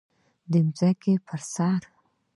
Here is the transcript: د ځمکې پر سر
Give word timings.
د 0.51 0.53
ځمکې 0.77 1.13
پر 1.27 1.41
سر 1.53 1.81